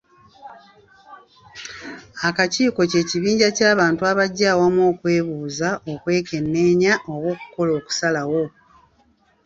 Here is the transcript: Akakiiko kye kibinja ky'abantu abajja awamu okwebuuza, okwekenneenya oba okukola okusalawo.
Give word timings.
Akakiiko 2.27 2.81
kye 2.91 3.01
kibinja 3.09 3.47
ky'abantu 3.57 4.01
abajja 4.11 4.45
awamu 4.53 4.81
okwebuuza, 4.91 5.69
okwekenneenya 5.91 6.93
oba 7.11 7.27
okukola 7.35 7.71
okusalawo. 7.79 8.43